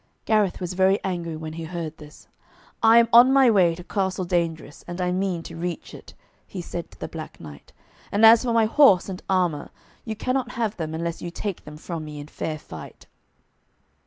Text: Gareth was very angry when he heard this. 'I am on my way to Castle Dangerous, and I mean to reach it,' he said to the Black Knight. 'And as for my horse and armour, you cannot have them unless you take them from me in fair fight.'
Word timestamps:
Gareth 0.25 0.59
was 0.59 0.73
very 0.73 0.97
angry 1.03 1.35
when 1.37 1.53
he 1.53 1.65
heard 1.65 1.97
this. 1.97 2.27
'I 2.81 2.97
am 3.01 3.09
on 3.13 3.31
my 3.31 3.51
way 3.51 3.75
to 3.75 3.83
Castle 3.83 4.25
Dangerous, 4.25 4.83
and 4.87 4.99
I 4.99 5.11
mean 5.11 5.43
to 5.43 5.55
reach 5.55 5.93
it,' 5.93 6.15
he 6.47 6.59
said 6.59 6.89
to 6.89 6.99
the 6.99 7.07
Black 7.07 7.39
Knight. 7.39 7.71
'And 8.11 8.25
as 8.25 8.41
for 8.43 8.51
my 8.51 8.65
horse 8.65 9.09
and 9.09 9.21
armour, 9.29 9.69
you 10.03 10.15
cannot 10.15 10.53
have 10.53 10.75
them 10.77 10.95
unless 10.95 11.21
you 11.21 11.29
take 11.29 11.65
them 11.65 11.77
from 11.77 12.03
me 12.03 12.19
in 12.19 12.25
fair 12.25 12.57
fight.' 12.57 13.05